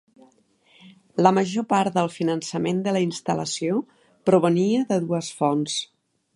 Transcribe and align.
La 1.25 1.31
major 1.39 1.65
part 1.73 1.99
del 1.99 2.09
finançament 2.15 2.81
de 2.87 2.95
la 2.97 3.03
instal·lació 3.09 3.79
provenia 4.31 4.85
de 4.93 5.01
dues 5.07 5.31
fonts. 5.43 5.81